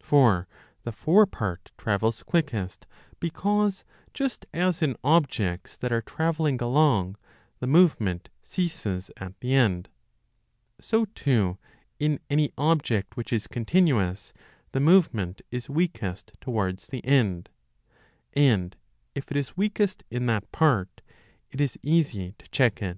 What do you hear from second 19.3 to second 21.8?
it is weakest in that part ro 1